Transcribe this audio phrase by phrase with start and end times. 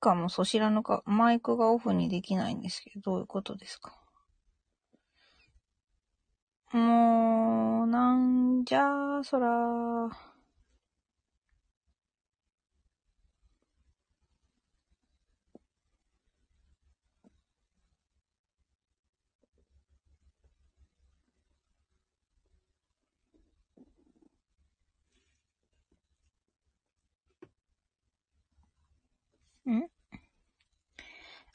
[0.00, 3.96] かもそちらのか、マイクがオフにできないんですけど、どういうことですか？
[6.72, 10.29] もう、なんじゃそら。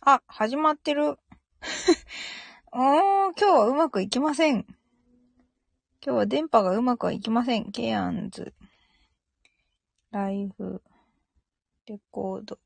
[0.08, 1.18] あ、始まってる。
[2.72, 4.58] おー、今日はうまくいきません。
[4.58, 4.68] 今
[6.00, 7.72] 日は電波がうまくはいきません。
[7.72, 8.54] ケアンズ。
[10.12, 10.84] ライフ。
[11.88, 12.60] レコード。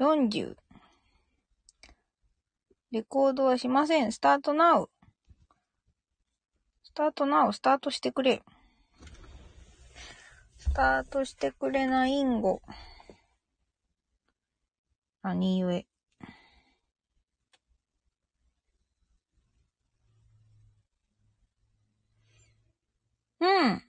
[0.00, 0.56] 40。
[2.90, 4.10] レコードはしません。
[4.10, 4.90] スタートナウ。
[6.82, 7.52] スタートナウ。
[7.52, 8.42] スタートしてくれ。
[10.58, 12.62] スタートしてくれないんご。
[15.24, 15.86] 何故。
[23.40, 23.82] うん。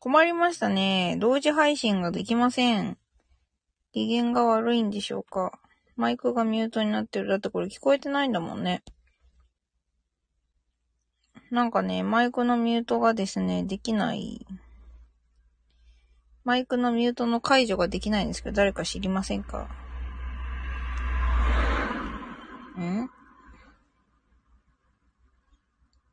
[0.00, 1.16] 困りましたね。
[1.20, 2.98] 同時配信ができません。
[3.92, 5.60] 機嫌が悪いんでしょうか。
[5.94, 7.28] マイクがミュートになってる。
[7.28, 8.82] だってこれ聞こえてないんだもんね。
[11.52, 14.44] なんかね、マイクのミュートがですね、できない。
[16.42, 19.81] マイクのミュートの解除ができないんですけど、誰か知りませんか？
[22.80, 23.10] ん？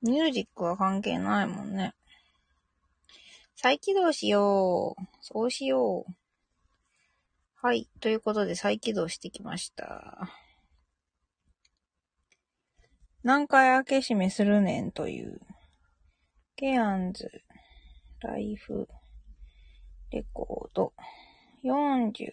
[0.02, 1.94] ミュージックは関係ないもんね。
[3.56, 5.02] 再起動しよう。
[5.22, 6.14] そうしよう。
[7.62, 7.90] はい。
[8.00, 10.30] ということで再起動してきました。
[13.22, 15.42] 何回開け閉めするねんという。
[16.56, 17.30] ケアンズ、
[18.22, 18.88] ライフ、
[20.12, 20.94] レコード、
[21.66, 22.32] 40、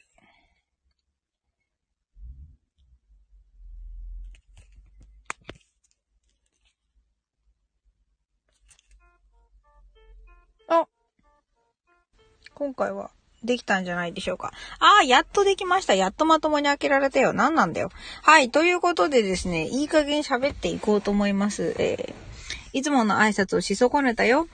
[12.56, 13.10] 今回は
[13.44, 14.50] できたんじゃないでしょうか。
[14.78, 15.94] ああ、やっとできました。
[15.94, 17.34] やっとまともに開けられたよ。
[17.34, 17.90] 何なんだよ。
[18.22, 18.50] はい。
[18.50, 21.74] ということでですね、いい加減喋っていこうと思います。
[21.78, 24.48] えー、いつもの挨拶をし損ねたよ。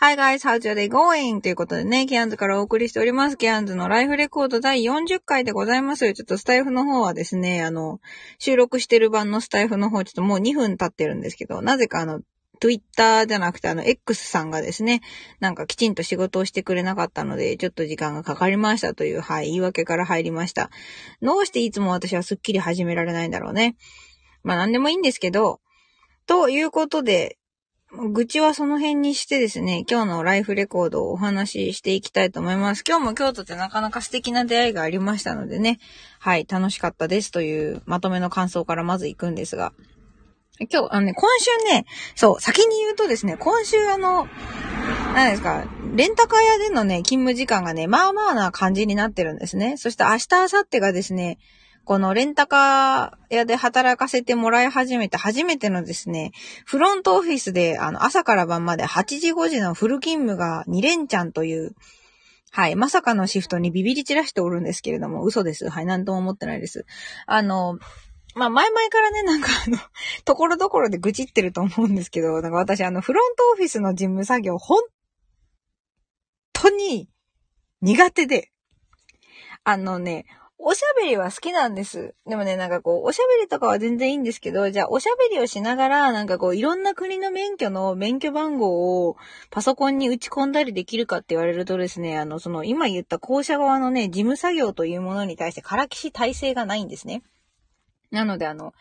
[0.00, 1.40] Hi guys, how's your day going?
[1.40, 3.36] ということでね、ケアンズからお送りしております。
[3.36, 6.12] ケアンズのライフレコード第40回でございます。
[6.12, 8.00] ちょっとスタイフの方はですね、あの、
[8.40, 12.20] 収録してる版のスタイフの方、ちょっともう2分経ってるんですけど、なぜかあの、
[12.60, 15.00] Twitter じゃなくてあの X さんがですね、
[15.40, 20.70] なんかきちんと仕事をしてくれなかったので、ちょっと時間がかかりましたという、はい、言い訳から入りました。
[21.22, 23.76] どうしていつも私はスッキリ始められないんだろうね。
[24.42, 25.60] まあなんでもいいんですけど、
[26.26, 27.38] ということで、
[27.90, 32.84] 愚痴はその辺にしてですね、今日のライフレコードをお話ししていきたいと思います。
[32.86, 35.78] 今日も京都ってなかなか素敵な出会いがありましたのでね、
[36.18, 39.72] はい、楽しかったですというまとめの感想からまず行くんですが、
[40.60, 41.86] 今日、あのね、今週ね、
[42.16, 44.26] そう、先に言うとですね、今週あの、
[45.14, 45.64] 何ですか、
[45.94, 49.76] レンタカー屋でのね、勤務時間がね、まあまあな感じになってるんですね。
[49.76, 51.38] そして明日、明後日がですね、
[51.84, 56.32] このレンタカー屋で働かせてもらい始めて初めてのですね、
[56.66, 61.74] フロントオフィスで、あの、朝から晩まで8時5時のフル勤務が2連チャンという、
[62.50, 65.70] はい、まさかのシフトにビビり散らしておるんですけれども、嘘です。
[65.70, 66.84] はい、なんとも思ってないです。
[67.26, 67.78] あの、
[68.38, 69.76] まあ、前々からね、なんかあの、
[70.24, 74.82] ところどころで愚痴ってると思うんですけど、なんか私あの、フロントオフィスの事務作業、本
[76.52, 77.08] 当に
[77.80, 78.50] 苦手で、
[79.64, 80.24] あのね、
[80.60, 82.14] おしゃべりは好きなんです。
[82.26, 89.16] でもね、なんかこう、おしゃべりとかは全然いいんですけど、じゃあおしゃべりをしながら、なんかこう、いろんな国の免許の免許番号を
[89.50, 97.22] パソコンに打ち込んだりできるかって言われるとですね、あの、その、今言った校舎側のね、事務作業というものに対してからきし体制がないんですね。
[98.10, 98.72] なのであの、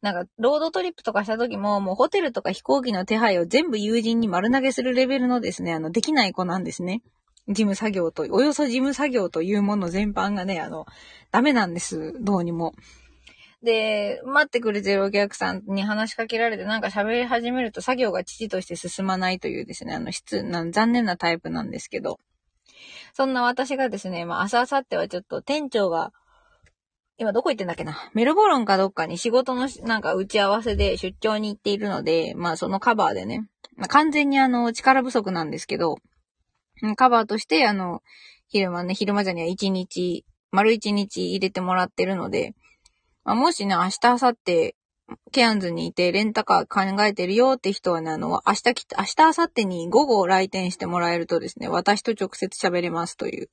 [0.00, 7.02] なんか、ロードトリップとかした時も、もうホテルとか飛行機の手配を全部友人に丸投げするレベルのですね、あの、できない子なんですね。
[7.48, 10.86] 事務作業と、およそ事務作業というもの全般がね、あの、
[11.32, 12.14] ダメなんです。
[12.20, 12.74] どうにも。
[13.62, 22.20] で、待ってくれてるお客さんに話しかけられてなんか喋り始めると作業が父として進まないというですね、あの、質、な残念なタイプなんですけど。
[23.14, 26.12] そんな私がですね、まあ、朝明後日はちょっと店長が
[27.20, 28.10] 今どこ行ってんだっけな？
[28.14, 35.96] メルボロンかどっかに仕事のなんか打ち合わせで出張に行っているので、まあそのカバーでね、まあ、完全にあの力不足なんですけど、
[36.96, 38.02] カバーとしてあの、
[38.46, 42.54] 昼間ね、昼間じゃには1日、丸1日入れてもらってるので、
[43.24, 44.74] まあ、もしね、明日、明後日、
[45.32, 53.50] ケアンズにいてレンタカー考えてるよって人はね、あの、明日来、明日、明後日に午後来店してもらえるとですね、私と直接喋れますという、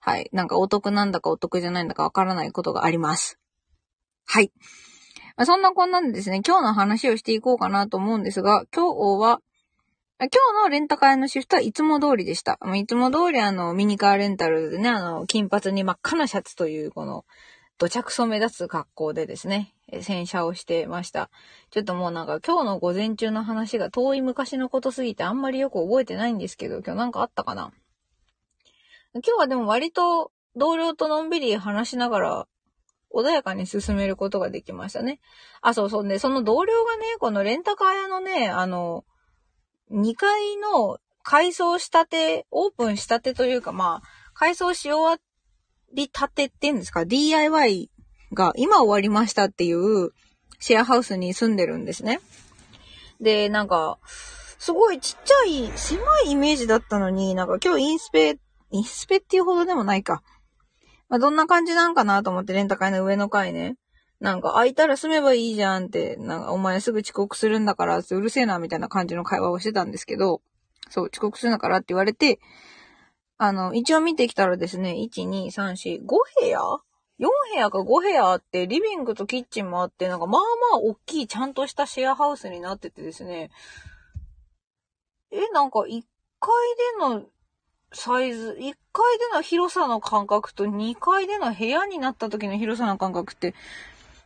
[0.00, 0.28] はい。
[0.32, 3.38] なんかお得なんだかお得じゃないんだかわからないことがあります。
[4.26, 4.52] はい。
[5.36, 9.40] まあ、そんなこんなんでですね、今日の話をしていこうかなと思うんですが、今日は、
[10.18, 12.58] 今日のレンタカー屋のシフトはいつも通りでした。
[12.76, 17.24] いつも通りあの、ミニカーレンタルでね、あの、金髪に真っ赤なシャツという、この、
[17.82, 21.30] 土着そ目立つ格好でですね、洗車をしてました。
[21.72, 27.72] ちょっともうなんか今日の午前中の話が遠い昔のことすぎてあんまりよく覚えてないんですけど、今日なんかあったかな？
[29.14, 32.46] 今日はでも割と同僚とのんびり話しながら
[33.12, 35.18] 穏やかに進めることができましたね。
[35.60, 39.04] あ、そうそうね、その同僚がね、このレンタカー屋のね、あの、
[39.90, 45.20] 2階の改装したて、オープンしたてというかまあ、改装し終わっ
[45.92, 47.90] りたてってんですか ?DIY
[48.32, 50.12] が今終わりましたっていう
[50.58, 52.20] シェアハウスに住んでるんですね。
[53.20, 53.98] で、なんか、
[54.58, 58.38] すごいちっちゃい、狭いイメージだったのに、なんか今日インスペ、
[58.70, 60.22] インスペっていうほどでもないか。
[61.08, 63.76] まあ、どんな感じなんかなと思ってレンタカーの上の階ね。
[64.20, 70.40] なんか空いたら住めばいいじゃんって、なんかお前すぐ遅刻するんだからうるせえなみたいな感じの会話をしてたんですけど、
[70.88, 72.38] そう、遅刻するんだからって言われて、
[73.44, 76.78] あの、一応見てきたらですね、1、2、3、4、5部屋 ?4
[77.18, 83.50] 部屋か5部屋あって、リビングとキッチンもあって、なんかまあまあ大きいちゃんとしたシェアハウスになっててですね、
[85.32, 86.04] え、なんか1
[86.38, 86.50] 階
[87.00, 87.24] での
[87.92, 93.56] サイズ、1階での広さの感覚と2階での部屋になった時の広さの感覚って、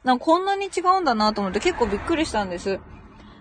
[0.04, 2.80] なんかこんなに違うんだなと思って結構びっくりしたんです。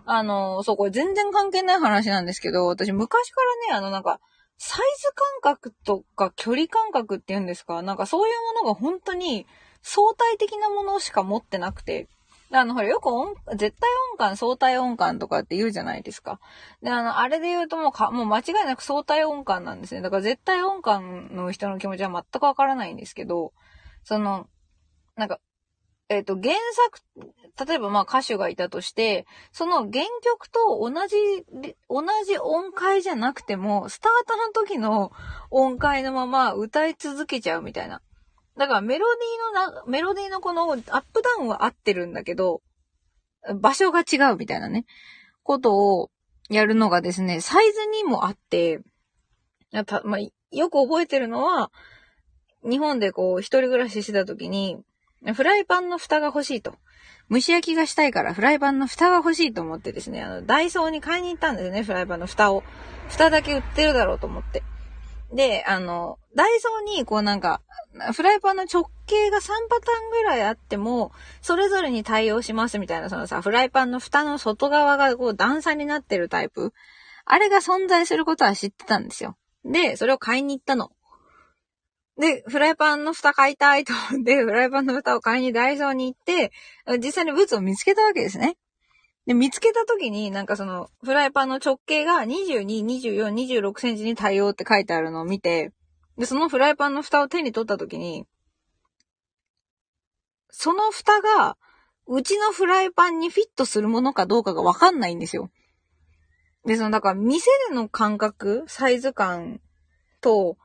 [0.05, 4.21] あの、そう、これ全然関係ない話なんですけど、私昔からね、あのなんか、
[4.57, 5.11] サイズ
[5.41, 7.81] 感覚とか距離感覚っていうんですか？
[7.81, 9.45] なんかそういうものが本当に
[9.81, 12.07] 相対的なものしか持ってなくて。
[12.51, 16.39] あの、ほら、よく音、絶対音感、相対音感とかって言うじゃないですか。
[16.83, 20.01] で、あの、あれで言うともうか、もう間違いなく相対音感なんですね。
[20.01, 23.51] だから絶対音感の人の気持ちは全くわからないんですけど、
[24.03, 24.47] その、
[25.15, 25.39] なんか、
[26.07, 31.15] えっ、ー、と、原作、例えばまあ歌手がいたとして、その原曲と同じ、
[31.89, 35.11] 同じ音階じゃなくても、スタートの時の
[35.49, 38.01] 音階のまま歌い続けちゃうみたいな。
[38.57, 39.07] だからメロ
[39.53, 40.77] ディーのな、メロディーのこのアッ
[41.11, 42.61] プダウンは合ってるんだけど、
[43.59, 44.85] 場所が違うみたいなね、
[45.43, 46.11] ことを
[46.49, 48.81] やるのがですね、サイズにもあって、
[49.71, 50.19] やっぱ、まあ、
[50.51, 51.71] よく覚えてるのは、
[52.63, 54.77] 日本でこう、一人暮らししてた時に、
[55.33, 56.75] フライパンの蓋が欲しいと。
[57.31, 62.63] 蒸し焼きがしたいからフライパンの蓋が欲しいと思ってですね、あの、ダイソーに買いに行ったんですね、フライパンの蓋を。
[63.09, 64.63] 蓋だけ売ってるだろうと思って。
[65.33, 67.61] で、あの、ダイソーにこうなんか、
[68.13, 71.11] フライパンの直径が3パターンぐらいあっても、
[71.41, 76.73] それぞれに対応しますみたいな、そのさ、フライパンの蓋の外側がこう段差になってるタイプ。
[77.25, 79.35] あれが存在することは知ってたんですよ。
[79.63, 80.91] で、それを買いに行ったの。
[82.17, 86.51] で、フライパンの蓋買いたいと思って、フライパンの蓋を買いにダイソーに行って、
[86.99, 88.57] 実際にブーツを見つけたわけですね。
[89.25, 95.73] で、見つけた時に、なんかその、フライパンの直径が22、24、26センチに対応って書いてあるのを見て、
[96.17, 98.25] で、そのフライパンの蓋を手に取った時に、
[100.49, 101.57] その蓋が、
[102.07, 105.49] うちのフライパンにフィットするものかどうかがわかんないんですよ。
[106.65, 109.59] で、その、だから、店での感覚、サイズ感
[110.21, 110.55] と、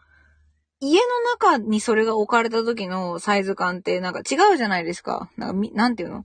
[0.80, 5.30] 家の中にそれが置かれた時のサイズ感ってなんか違うじゃないですか。
[5.36, 6.24] なんかみ、なんていうの？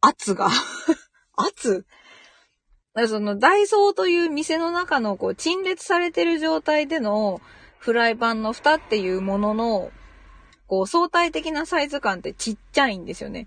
[0.00, 0.48] 圧が
[1.36, 1.86] 圧？
[3.08, 7.40] そのダイソーという店の中のこう陳列されてる状態での
[7.78, 9.92] フライパンの蓋っていうものの
[10.66, 13.46] こう相対的なサイズ感ってちっちゃいんですよね。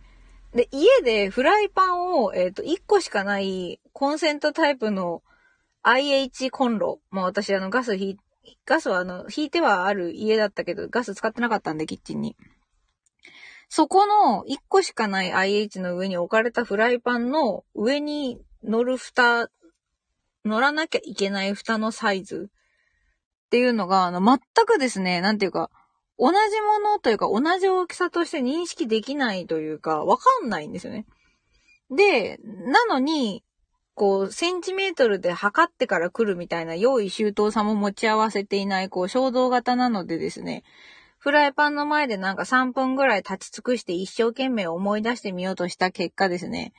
[0.53, 5.21] で、家でフライパンを、えっ、と、1個しかないコンセントタイプの
[5.83, 6.99] IH コンロ。
[7.11, 8.28] まあ私あのガス引いて
[8.65, 12.36] ガスはあの、引いてはある家だったけど、ガス使ってなかったんで、キッチンに。
[13.67, 19.50] そこの1個しかない IH の上に置かれたフライパンの上に乗る蓋、
[20.43, 25.69] 乗らなきゃいけない蓋のサイズっていうのが、あの、全くですね、なんていうか、
[26.17, 31.05] 同じものというか同じ大きさとして認識できないというか、わかんないんですよね。
[31.96, 33.43] で、なのに、
[33.99, 40.63] こう、センチメートルで測ってから来るみたいな用意周到さも持ち合わせていない、こう、衝動型なのでですね、
[41.17, 46.71] フライパンの前でなんか3分ぐらい立ち尽くして一生懸命思い出してみようとした結果ですね。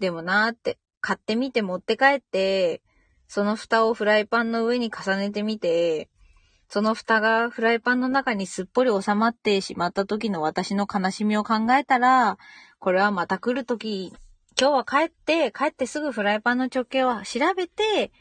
[0.00, 2.82] でもなーって、買ってみて持って帰って、
[3.28, 6.10] その蓋をフライパンの上に重ねてみて、
[6.68, 12.36] その蓋がフライパンの中にすっぽり収まってしまった時の私の悲しみを考えたら、
[12.80, 14.12] これはまた来る時
[14.60, 18.12] 今日は帰って、帰ってすぐフライパンの直径は調べて、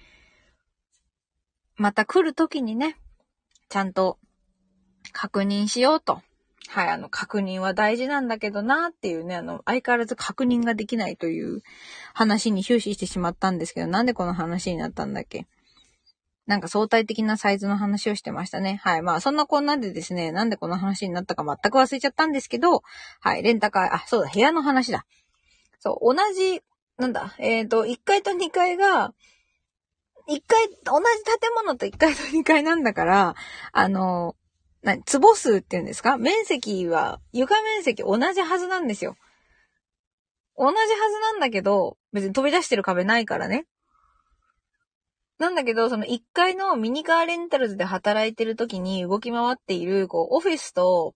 [1.75, 2.97] また来る時にね、
[3.69, 4.17] ちゃんと
[5.11, 6.21] 確認しようと。
[6.69, 11.61] はい、あの、確認は大事なんだけどなっていうね、あの、相変わらず確認ができないという
[12.13, 15.45] 話に終始してしまったんですけど、なんでこの話になったんだっけ？
[16.47, 18.79] なんか相対的なサイズの話をしてましたね。
[18.83, 19.01] はい。
[19.01, 22.81] まあ、そんなこんなでですね、なんでこの話になったか全く忘れちゃったんですけど、
[23.19, 23.43] はい。
[23.43, 25.05] レンタカー、あ、そうだ、部屋の話だ。
[25.83, 26.61] そう、同じ、
[26.97, 29.13] なんだ、えっ、ー、と、1階と2階が、
[30.29, 33.35] 1階、同じ建物と1階と2階なんだから、
[33.73, 34.37] あの、
[34.81, 36.17] な、坪数っていうんですか？
[36.17, 39.17] 面積は、床面積同じはずなんですよ。
[40.57, 43.65] 同じはずなんだけど、別に飛び出してる壁ないからね。
[45.37, 51.13] なんだけど、その1階のミニカーレンタルズで働いてる時に動き回っている、こう、オフィスと、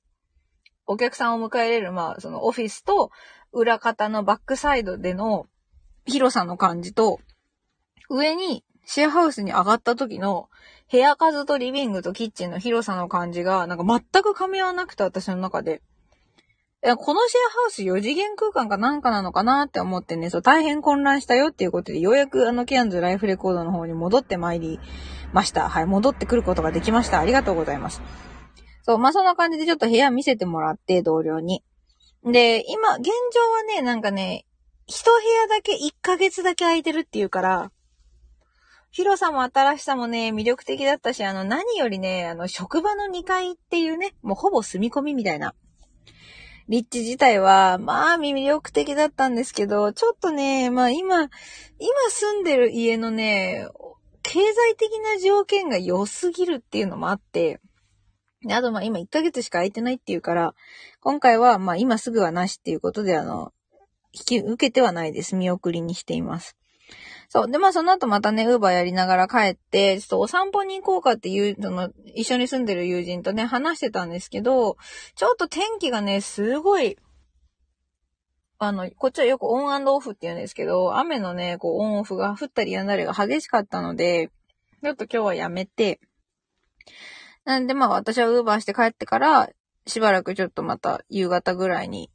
[0.85, 3.11] お客さんを迎えれる、まあ、そのオフィスと、
[3.57, 5.47] 裏方のバックサイドでの
[6.05, 7.19] 広さの感じと、
[8.09, 10.47] 上にシェアハウスに上がった時の
[10.91, 15.81] 部屋数とリビングとキッチンの広さの感じが、なんか全く噛み合わなくて、私の中で。
[16.85, 24.79] いや、このシェアハウス4次元空間かなんかなのかなって思ってね、そう、大変混乱したよっていうことで、ようやくあの、ケアンズライフレコードの方に戻ってまいり
[25.33, 25.67] ました。
[25.67, 27.19] はい、戻ってくることができました。
[27.19, 28.01] ありがとうございます。
[28.83, 31.63] そう、まあ、そんな感じでちょっと部屋見せてもらって、同僚に。
[32.31, 34.45] で、今、現状はね、なんかね、
[34.85, 37.71] 一部屋だけ1ヶ月だけ空いてるっていうから、
[38.91, 45.53] 広さも新しさもね、魅力的だったし、あの、何よりね、あの、職場の2階っていうね、もうほぼ住み込みみたいな。
[46.69, 51.29] 立地自体は、まあ、魅力的だったんですけど、ちょっとね、まあ今、今
[52.09, 53.67] 住んでる家のね、
[54.23, 57.61] 経済的な条件が良すぎるっていうのもあって、
[58.43, 60.53] であとまあ今1ヶ月しか空いてないっていうから、
[61.01, 63.51] 今回はまあ今すぐはなしっていうことであの、
[64.13, 65.35] 引き受けてはないです。
[65.35, 66.55] 見送りにしています。
[67.29, 67.51] そう。
[67.51, 74.77] で、まあその後またね、ウーバーやりながら帰って、ちょっとお散歩に行こうかっていう、その、一緒に住んでる友人とね、話してたんですけど、
[75.15, 76.97] ちょっと天気がね、すごい、
[78.59, 84.31] あの、こっちはよくオンオフって言うんですけど、雨のね、こう、オンオフが降ったりやんだりが激しかったので、
[84.81, 85.99] ちょっと今日はやめて、
[87.47, 89.49] なんでまあ私はウーバーして帰ってから、
[89.85, 92.11] しばらくちょっとまた夕方ぐらいに、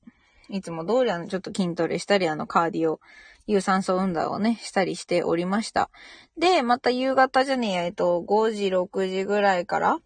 [0.50, 3.00] いつも通りあの、ちょっと筋トレしたり、あの、カーディオ
[3.46, 5.88] 有酸素運動をね、したりしておりました。
[6.36, 9.98] で、また夕方じゃねえや、えっと、5時、6時ぐらいから、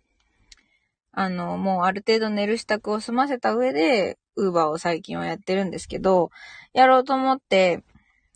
[1.11, 6.31] あの、もうある程度寝る支度を済ませた上で、ウーバーを最近はやってるんですけど、
[6.73, 7.83] やろうと思って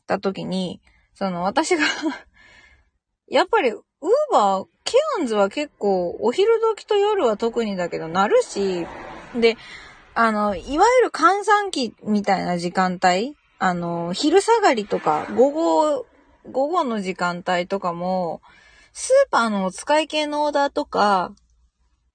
[0.09, 0.80] た時に、
[1.14, 1.85] その私が
[3.28, 8.87] やっぱり、ウーバー、ケアンズは結構、お昼時と夜は特にだけど、なるし、
[9.35, 9.57] で、
[10.14, 16.07] あの、いわゆる換算期みたいな時間帯あの、昼下がりとか、午後、
[16.50, 18.40] 午後の時間帯とかも、
[18.95, 21.35] スーパーのお使い系のオーダーとか、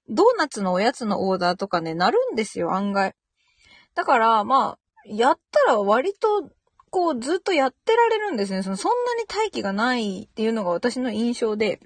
[0.08, 3.14] ドーナツのおやつのオーダーとかね、なるんですよ、案外。
[3.94, 6.50] だから、まあ、やったら割と、
[6.90, 8.62] こう、ずっとやってられるんですね。
[8.62, 11.80] その、そんなに待機がないっていうのが私の印象で。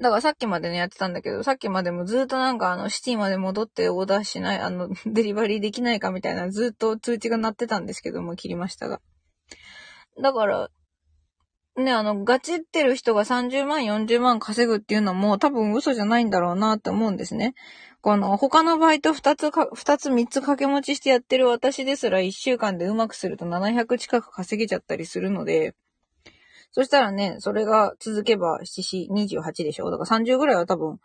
[0.00, 9.00] だからさっきまでね、やってたんだけど、さっきまでもずっとなんかあの、シティまで戻ってオーダーしない、あの、 デリバリーできないかみたいなずっと通知が鳴ってたんですけども、切りましたが。
[10.20, 10.68] だから、
[11.76, 17.54] ね、あの、ガチってる人が30万、40万稼ぐっていうのも多分嘘じゃないんだろうなって思うんですね。
[18.04, 25.74] この、他のバイト2つか、2つ3つ掛け持ちしてやってる私ですら1週間でうまくすると700近く稼げちゃったりするので、
[26.70, 29.90] そしたらね、それが続けば、7、4、28でしょ。
[29.90, 30.98] だから30ぐらいは多分、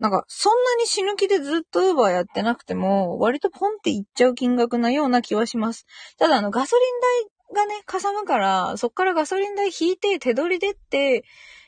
[0.00, 5.86] なんか、そんなに死ぬ気でずっとウーバーやってなくても、割とポンっていっちゃう金額なような気はします。
[6.18, 11.22] ただ、あの、ガソリン代がね、かさむから、そっからガソリン代引いて手取りでって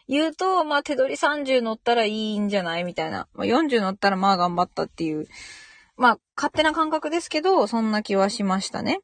[0.08, 2.84] 言うと、まあ、手取り30乗ったらいいんじゃない？
[2.84, 3.26] みたいな。
[3.34, 5.26] まあ、40乗ったらまあ頑張ったっていう、
[5.96, 9.00] まあ、勝手な感覚ですけど、そんな気はしましたね。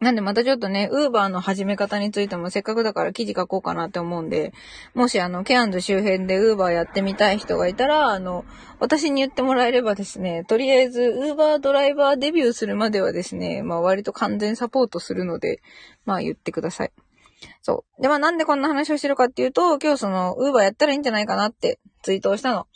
[0.00, 4.54] なんでまたちょっとね、ウーバーの始め方についてもせっかくだから記事書こうかなって思うんで、
[4.94, 8.46] もしあの、ケアンズ周辺でウーバーやってみたい人がいたら、あの、
[8.78, 15.60] 私に言ってもらえればですね、とりあえず、ウーバードライバーデビューするまではですね、まあ割と完全サポートするので、
[16.06, 16.92] まあ言ってください。
[17.62, 18.02] そう。
[18.02, 22.66] で、まあなんでこんな話をしてるかっていうと、今日その、ウーバーやったらいいんじゃないかなってツイートをしたの。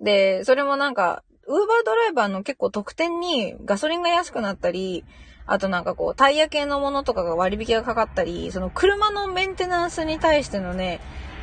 [0.00, 5.04] で、それもなんか、ウーバードライバーの結構特典にガソリンが安くなったり、
[5.46, 11.00] あとなんかこう、タイヤ系のものとかが割引がかかったり、その車のメンテナンスに対してのね、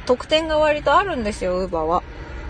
[0.07, 2.03] 特典が割とあるんですよ、ウーバーは。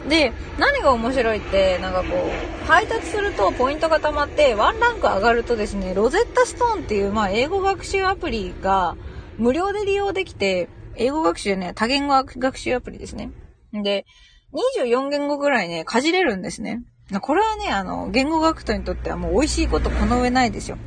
[0.07, 8.95] で、何が面白いって、なんかこう、配達するとポイントが溜まって、ワンランク上がるとですね、ロゼッタストーンっていう、まあ、英語学習アプリが
[9.41, 13.31] 無料で利用できて、英語学習ね、多言語学習アプリですね。
[13.73, 14.05] で、
[14.53, 16.83] 24言語ぐらいね、かじれるんですね。
[17.21, 20.77] これはね、あの、言語学徒にとってはもう美味しいことこの上ないですよ。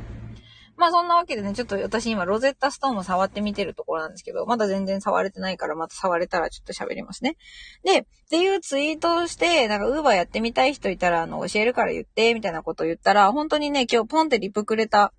[0.77, 7.35] まあそんなわけでね、ちょっと私今ロゼッタストーンを触ってみてるところなんですけど、まだ全然触れてないからまた触れたらちょっと喋りますね。
[7.83, 15.11] で、っていうツイートをして、なんかウーバーやってみたい人いたら、あの、教えるから言って、みたいなことを言ったら、本当にね、今日ポンってリプくれた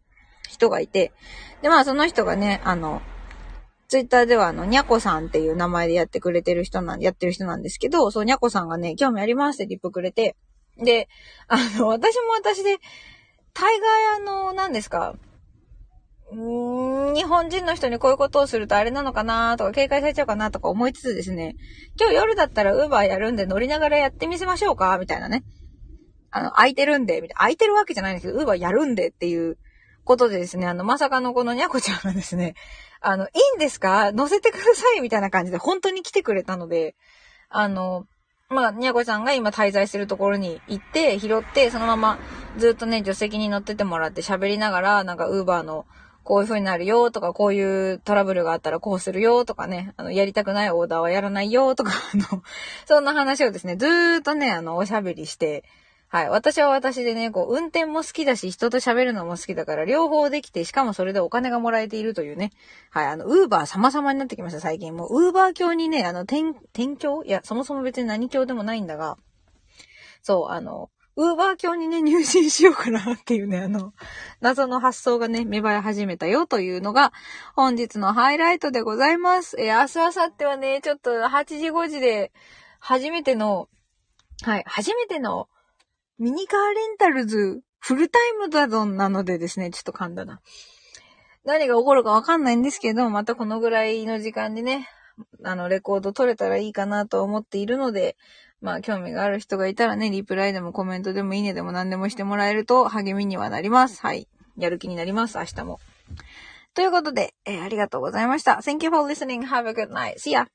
[0.49, 1.13] 人がいて、
[1.61, 3.03] で、まあその人がね、あの、
[3.89, 10.37] ツイッターではあの、にゃこさんっていう名前でやってくれてる人なん、やってる人なんですけど、そう、にゃこさんがね、興味ありますってリップくれて、
[10.79, 11.09] で、
[11.49, 12.79] あの、私も私で、
[13.55, 15.15] 大概あの、何ですか、
[16.33, 21.55] 日本人の人にこういうことをするとあれなのかなとか警戒されちゃうかなとか思いつつですね、
[21.99, 25.45] 今日夜だったらウーバーやるんで乗りながらやってみせましょうかみたいなね。
[26.33, 27.35] あの、空いてるんで、みたいな。
[27.37, 29.57] 空いてるわけじゃないんですけど、ウーバーやるんでっていう
[30.07, 32.55] ことでですね、あの、まさかのこのにゃこちゃんがですね、
[33.03, 34.13] あの、いいんですか？
[34.13, 36.97] 乗せてくださいみたいな感じで本当に来てくれたので、
[37.51, 38.07] あの、
[38.49, 42.19] まあ、にゃこさんが今滞在してるところに行って、拾って、そのまま
[42.57, 45.85] ずっとね、助手席に乗っててもらって喋りながら、なんか、ウーバーの、
[46.23, 52.43] こういう風になるよとか、こういうトラブルがあったらこうするよとかね、あの、やりたくないオーダーはやらないよとか、あの、
[52.85, 55.63] そんな話をですね、ずーっとね、あの、おしゃべりして、
[56.17, 56.31] はい。
[56.31, 62.53] 私は私でね、こう、運転も好きだし、人と喋るのも好きだから、両方できて、しかもそれでお金がもらえているというね。
[62.89, 63.07] はい。
[63.09, 64.97] あの、ウーバー様々になってきました、最近。
[64.97, 67.23] もう、ウーバー教にね、あの、転、転教？
[67.23, 69.19] いや、そもそも別に何教でもないんだが、
[70.23, 73.93] そう、あの、ウーバー教にね、入信しようかなっていうね、あの、
[74.41, 77.13] 謎の発想がね、芽生え始めたよというのが、
[77.55, 79.61] 本日のハイライトでございます。
[79.61, 82.33] え、明日、明後日はね、ちょっと8時5時で、
[82.81, 83.69] 初めての、
[84.45, 85.51] はい、初めての、
[86.19, 90.41] ミニカーレンタルズ、フルタイムだぞなのでですね、ちょっと噛んだな。
[91.45, 94.89] 何が起こるかわかんないんですけど、またこのぐらいの時間でね、
[95.45, 98.17] あの、レコード取れたらいいかなと思っているので、
[98.61, 104.01] まあ、興味がある人がいたらね、リプライでもコメントでもいいねでも何でもしてもらえると励みにはなります。
[104.01, 104.27] はい。
[104.57, 105.81] やる気になります、明日も。
[106.75, 108.61] ということで、えー、ありがとうございました。
[108.63, 109.47] Thank you for listening.
[109.47, 110.15] Have a good night.
[110.17, 110.47] See ya!